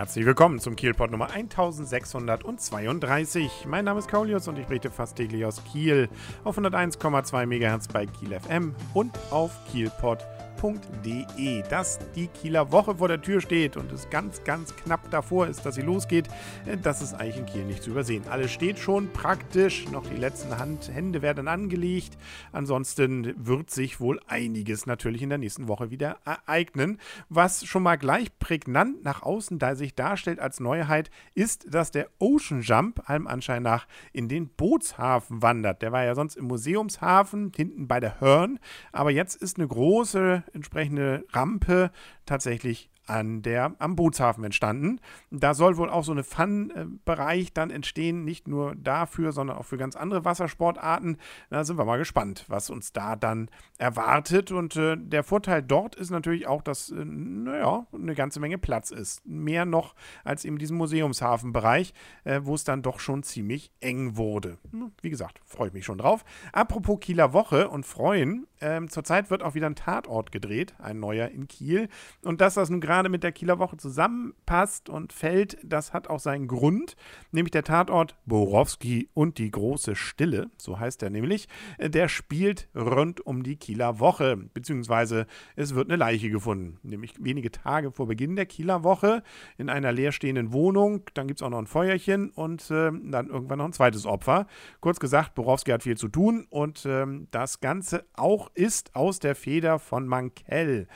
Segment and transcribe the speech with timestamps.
[0.00, 3.66] Herzlich willkommen zum Kielpot Nummer 1632.
[3.66, 6.08] Mein Name ist Kaulius und ich berichte fast täglich aus Kiel
[6.42, 11.62] auf 101,2 MHz bei Kiel FM und auf kielpot.de kiel.de.
[11.68, 15.64] Dass die Kieler Woche vor der Tür steht und es ganz, ganz knapp davor ist,
[15.64, 16.28] dass sie losgeht,
[16.66, 18.24] äh, das ist eigentlich in Kiel nicht zu übersehen.
[18.28, 22.16] Alles steht schon praktisch, noch die letzten Hand, Hände werden angelegt.
[22.52, 26.98] Ansonsten wird sich wohl einiges natürlich in der nächsten Woche wieder ereignen.
[27.28, 32.08] Was schon mal gleich prägnant nach außen da sich darstellt als Neuheit, ist, dass der
[32.18, 35.82] Ocean Jump allem Anschein nach in den Bootshafen wandert.
[35.82, 38.58] Der war ja sonst im Museumshafen, hinten bei der Hörn,
[38.92, 41.90] aber jetzt ist eine große entsprechende Rampe
[42.26, 45.00] tatsächlich an der, am Bootshafen entstanden.
[45.30, 49.76] Da soll wohl auch so ein Fun-Bereich dann entstehen, nicht nur dafür, sondern auch für
[49.76, 51.16] ganz andere Wassersportarten.
[51.50, 54.52] Da sind wir mal gespannt, was uns da dann erwartet.
[54.52, 58.92] Und äh, der Vorteil dort ist natürlich auch, dass, äh, naja, eine ganze Menge Platz
[58.92, 59.26] ist.
[59.26, 64.58] Mehr noch als in diesem Museumshafenbereich, äh, wo es dann doch schon ziemlich eng wurde.
[64.70, 66.24] Hm, wie gesagt, freue ich mich schon drauf.
[66.52, 71.28] Apropos Kieler Woche und Freuen, ähm, zurzeit wird auch wieder ein Tatort gedreht, ein neuer
[71.28, 71.88] in Kiel.
[72.22, 76.20] Und dass das nun gerade mit der Kieler Woche zusammenpasst und fällt, das hat auch
[76.20, 76.96] seinen Grund,
[77.32, 83.24] nämlich der Tatort Borowski und die große Stille, so heißt er nämlich, der spielt rund
[83.24, 88.36] um die Kieler Woche, beziehungsweise es wird eine Leiche gefunden, nämlich wenige Tage vor Beginn
[88.36, 89.22] der Kieler Woche
[89.56, 91.02] in einer leerstehenden Wohnung.
[91.14, 94.46] Dann gibt es auch noch ein Feuerchen und äh, dann irgendwann noch ein zweites Opfer.
[94.80, 99.34] Kurz gesagt, Borowski hat viel zu tun und äh, das Ganze auch ist aus der
[99.34, 100.88] Feder von Mankell.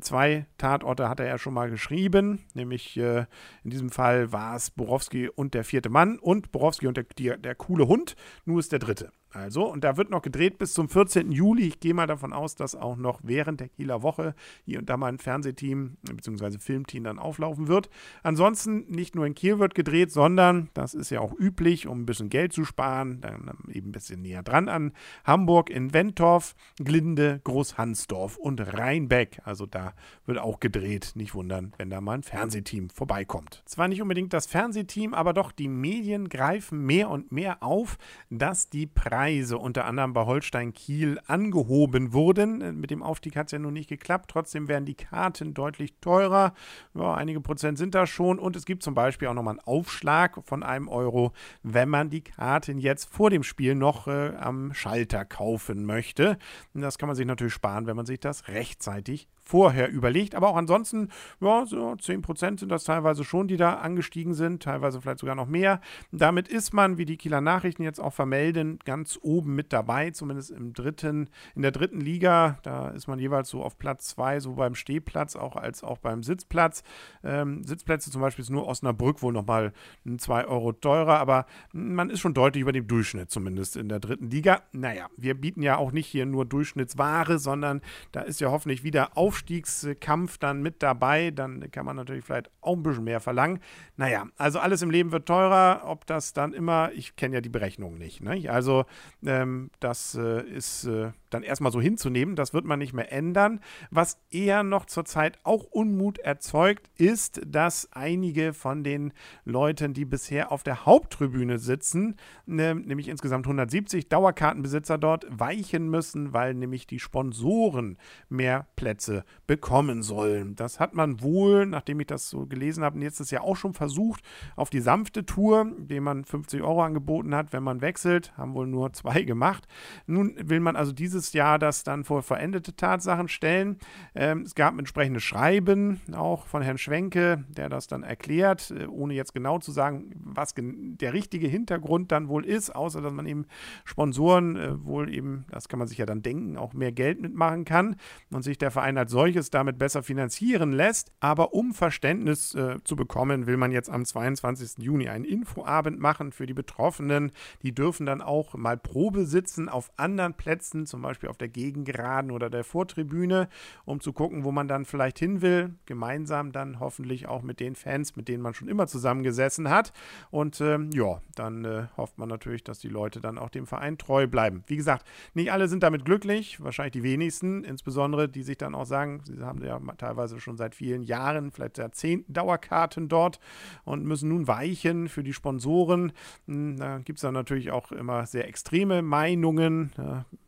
[0.00, 3.26] Zwei Tatorte hat er ja schon mal geschrieben, nämlich äh,
[3.64, 7.38] in diesem Fall war es Borowski und der vierte Mann und Borowski und der, der,
[7.38, 8.14] der coole Hund.
[8.44, 9.10] Nur ist der dritte.
[9.32, 11.30] Also, und da wird noch gedreht bis zum 14.
[11.30, 11.68] Juli.
[11.68, 14.96] Ich gehe mal davon aus, dass auch noch während der Kieler Woche hier und da
[14.96, 16.58] mal ein Fernsehteam bzw.
[16.58, 17.90] Filmteam dann auflaufen wird.
[18.24, 22.06] Ansonsten nicht nur in Kiel wird gedreht, sondern, das ist ja auch üblich, um ein
[22.06, 24.92] bisschen Geld zu sparen, dann eben ein bisschen näher dran an
[25.24, 29.42] Hamburg, in Wentorf, Glinde, Großhansdorf und Rheinbeck.
[29.44, 29.94] Also da
[30.26, 31.12] wird auch gedreht.
[31.14, 33.62] Nicht wundern, wenn da mal ein Fernsehteam vorbeikommt.
[33.64, 37.96] Zwar nicht unbedingt das Fernsehteam, aber doch die Medien greifen mehr und mehr auf,
[38.28, 42.80] dass die Preise Preise unter anderem bei Holstein Kiel angehoben wurden.
[42.80, 44.30] Mit dem Aufstieg hat es ja nun nicht geklappt.
[44.30, 46.54] Trotzdem werden die Karten deutlich teurer.
[46.94, 48.38] Ja, einige Prozent sind da schon.
[48.38, 52.22] Und es gibt zum Beispiel auch nochmal einen Aufschlag von einem Euro, wenn man die
[52.22, 56.38] Karten jetzt vor dem Spiel noch äh, am Schalter kaufen möchte.
[56.72, 60.36] Das kann man sich natürlich sparen, wenn man sich das rechtzeitig vorher überlegt.
[60.36, 61.08] Aber auch ansonsten,
[61.40, 65.48] ja, so 10% sind das teilweise schon, die da angestiegen sind, teilweise vielleicht sogar noch
[65.48, 65.80] mehr.
[66.12, 70.52] Damit ist man, wie die Kieler Nachrichten jetzt auch vermelden, ganz oben mit dabei, zumindest
[70.52, 72.58] im dritten, in der dritten Liga.
[72.62, 76.22] Da ist man jeweils so auf Platz 2, so beim Stehplatz auch als auch beim
[76.22, 76.84] Sitzplatz.
[77.24, 79.72] Ähm, Sitzplätze zum Beispiel ist nur Osnabrück wohl nochmal
[80.16, 84.30] 2 Euro teurer, aber man ist schon deutlich über dem Durchschnitt, zumindest in der dritten
[84.30, 84.62] Liga.
[84.70, 87.80] Naja, wir bieten ja auch nicht hier nur Durchschnittsware, sondern
[88.12, 92.50] da ist ja hoffentlich wieder Aufstieg Aufstiegskampf dann mit dabei, dann kann man natürlich vielleicht
[92.60, 93.60] auch ein bisschen mehr verlangen.
[93.96, 95.82] Naja, also alles im Leben wird teurer.
[95.84, 98.22] Ob das dann immer, ich kenne ja die Berechnung nicht.
[98.22, 98.48] Ne?
[98.50, 98.84] Also
[99.24, 103.60] ähm, das äh, ist äh, dann erstmal so hinzunehmen, das wird man nicht mehr ändern.
[103.90, 109.12] Was eher noch zurzeit auch Unmut erzeugt, ist, dass einige von den
[109.44, 116.32] Leuten, die bisher auf der Haupttribüne sitzen, ne, nämlich insgesamt 170 Dauerkartenbesitzer dort, weichen müssen,
[116.32, 117.96] weil nämlich die Sponsoren
[118.28, 120.54] mehr Plätze bekommen sollen.
[120.54, 124.22] Das hat man wohl, nachdem ich das so gelesen habe, letztes Jahr auch schon versucht,
[124.54, 128.68] auf die sanfte Tour, dem man 50 Euro angeboten hat, wenn man wechselt, haben wohl
[128.68, 129.66] nur zwei gemacht.
[130.06, 133.78] Nun will man also dieses Jahr das dann vor verendete Tatsachen stellen.
[134.14, 139.14] Ähm, es gab entsprechende Schreiben auch von Herrn Schwenke, der das dann erklärt, äh, ohne
[139.14, 143.46] jetzt genau zu sagen, was der richtige Hintergrund dann wohl ist, außer dass man eben
[143.84, 147.64] Sponsoren äh, wohl eben, das kann man sich ja dann denken, auch mehr Geld mitmachen
[147.64, 147.96] kann
[148.30, 151.12] und sich der Verein als solches damit besser finanzieren lässt.
[151.20, 154.78] Aber um Verständnis äh, zu bekommen, will man jetzt am 22.
[154.78, 157.32] Juni einen Infoabend machen für die Betroffenen.
[157.62, 162.30] Die dürfen dann auch mal Probe sitzen auf anderen Plätzen, zum Beispiel auf der Gegengeraden
[162.30, 163.48] oder der Vortribüne,
[163.84, 165.74] um zu gucken, wo man dann vielleicht hin will.
[165.86, 169.92] Gemeinsam dann hoffentlich auch mit den Fans, mit denen man schon immer zusammengesessen hat.
[170.30, 173.98] Und äh, ja, dann äh, hofft man natürlich, dass die Leute dann auch dem Verein
[173.98, 174.62] treu bleiben.
[174.66, 178.86] Wie gesagt, nicht alle sind damit glücklich, wahrscheinlich die wenigsten, insbesondere die sich dann auch
[178.86, 183.40] sagen, sagen, sie haben ja teilweise schon seit vielen Jahren, vielleicht Jahrzehnten Dauerkarten dort
[183.84, 186.12] und müssen nun weichen für die Sponsoren.
[186.46, 189.92] Hm, da gibt es dann natürlich auch immer sehr extreme Meinungen,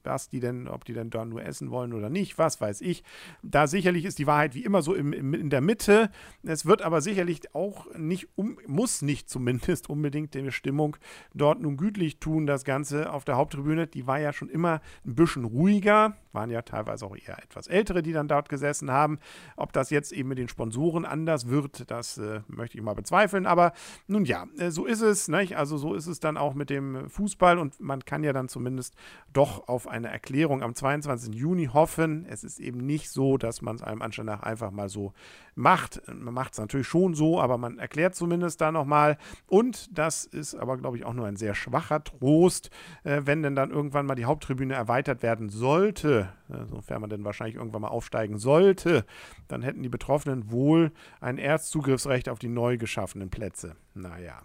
[0.04, 3.02] was die denn, ob die denn da nur essen wollen oder nicht, was weiß ich.
[3.42, 6.10] Da sicherlich ist die Wahrheit wie immer so im, im, in der Mitte.
[6.42, 10.96] Es wird aber sicherlich auch nicht, um, muss nicht zumindest unbedingt die Stimmung
[11.34, 13.86] dort nun gütlich tun, das Ganze auf der Haupttribüne.
[13.86, 18.02] Die war ja schon immer ein bisschen ruhiger, waren ja teilweise auch eher etwas ältere,
[18.02, 19.18] die dann dort gesessen haben.
[19.56, 23.46] Ob das jetzt eben mit den Sponsoren anders wird, das äh, möchte ich mal bezweifeln.
[23.46, 23.72] Aber
[24.06, 25.28] nun ja, äh, so ist es.
[25.28, 25.56] Nicht?
[25.56, 28.94] Also so ist es dann auch mit dem Fußball und man kann ja dann zumindest
[29.32, 31.34] doch auf eine Erklärung am 22.
[31.34, 32.26] Juni hoffen.
[32.28, 35.12] Es ist eben nicht so, dass man es einem Anschein nach einfach mal so
[35.54, 36.02] macht.
[36.08, 39.18] Man macht es natürlich schon so, aber man erklärt zumindest da nochmal.
[39.46, 42.70] Und das ist aber, glaube ich, auch nur ein sehr schwacher Trost,
[43.04, 47.24] äh, wenn denn dann irgendwann mal die Haupttribüne erweitert werden sollte, äh, sofern man denn
[47.24, 49.04] wahrscheinlich irgendwann mal aufsteigen sollte,
[49.48, 53.76] dann hätten die Betroffenen wohl ein Erstzugriffsrecht auf die neu geschaffenen Plätze.
[53.94, 54.40] Naja,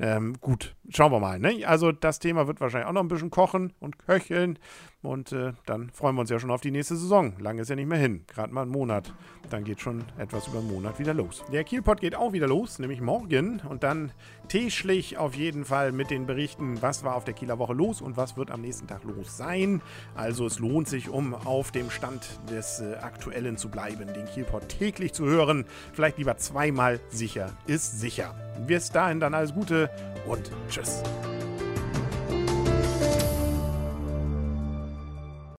[0.00, 1.38] ähm, gut, schauen wir mal.
[1.38, 1.64] Ne?
[1.64, 4.58] Also das Thema wird wahrscheinlich auch noch ein bisschen kochen und köcheln.
[5.02, 7.34] Und äh, dann freuen wir uns ja schon auf die nächste Saison.
[7.38, 8.24] Lange ist ja nicht mehr hin.
[8.26, 9.12] Gerade mal einen Monat.
[9.50, 11.44] Dann geht schon etwas über einen Monat wieder los.
[11.52, 13.60] Der Kielpot geht auch wieder los, nämlich morgen.
[13.68, 14.12] Und dann
[14.48, 18.16] täglich auf jeden Fall mit den Berichten, was war auf der Kieler Woche los und
[18.16, 19.82] was wird am nächsten Tag los sein.
[20.14, 24.68] Also es lohnt sich, um auf dem Stand des äh, Aktuellen zu bleiben, den Kielpot
[24.68, 25.64] täglich zu hören.
[25.92, 28.34] Vielleicht lieber zweimal sicher ist sicher.
[28.66, 29.90] Bis dahin dann alles Gute
[30.26, 31.02] und tschüss.